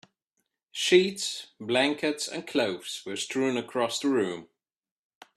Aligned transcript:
Sheets, 0.71 1.51
blankets, 1.59 2.27
and 2.27 2.47
clothes 2.47 3.03
were 3.05 3.15
strewn 3.15 3.55
across 3.55 3.99
the 3.99 4.07
room. 4.09 4.47